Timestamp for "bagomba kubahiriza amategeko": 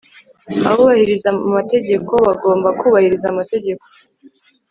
2.27-3.83